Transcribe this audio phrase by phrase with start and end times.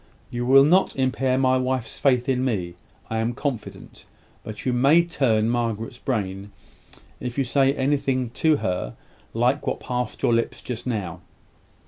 [0.31, 2.73] You will not impair my wife's faith in me,
[3.11, 4.07] I am confident;
[4.43, 6.51] but you may turn Margaret's brain,
[7.19, 8.31] if you say to her anything
[9.35, 11.21] like what passed your lips just now.